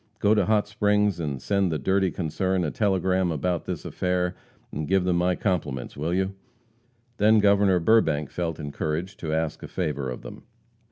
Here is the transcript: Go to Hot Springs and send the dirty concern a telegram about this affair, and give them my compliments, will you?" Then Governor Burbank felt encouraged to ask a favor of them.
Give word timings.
Go 0.17 0.33
to 0.33 0.47
Hot 0.47 0.67
Springs 0.67 1.19
and 1.19 1.39
send 1.39 1.71
the 1.71 1.77
dirty 1.77 2.09
concern 2.09 2.63
a 2.63 2.71
telegram 2.71 3.31
about 3.31 3.65
this 3.65 3.85
affair, 3.85 4.35
and 4.71 4.87
give 4.87 5.03
them 5.03 5.17
my 5.17 5.35
compliments, 5.35 5.95
will 5.95 6.11
you?" 6.11 6.33
Then 7.17 7.37
Governor 7.37 7.79
Burbank 7.79 8.31
felt 8.31 8.59
encouraged 8.59 9.19
to 9.19 9.31
ask 9.31 9.61
a 9.61 9.67
favor 9.67 10.09
of 10.09 10.23
them. 10.23 10.41